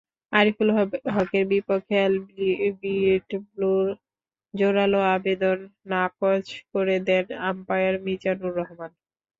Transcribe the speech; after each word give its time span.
আরিফুল 0.33 0.69
হকের 1.15 1.43
বিপক্ষে 1.51 1.95
এলবিডব্লুর 2.05 3.87
জোরালো 4.53 4.99
আবেদন 5.15 5.57
নাকচ 5.91 6.45
করে 6.73 6.95
দেন 7.07 7.25
আম্পায়ার 7.49 7.95
মিজানুর 8.05 8.53
রহমান। 8.59 8.91